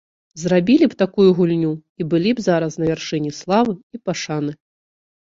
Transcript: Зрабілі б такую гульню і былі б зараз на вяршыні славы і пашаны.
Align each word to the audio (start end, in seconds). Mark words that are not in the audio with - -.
Зрабілі 0.43 0.87
б 0.93 0.97
такую 1.01 1.25
гульню 1.41 1.73
і 1.99 2.09
былі 2.15 2.31
б 2.35 2.49
зараз 2.49 2.73
на 2.83 2.91
вяршыні 2.91 3.31
славы 3.45 3.81
і 3.97 4.07
пашаны. 4.09 4.61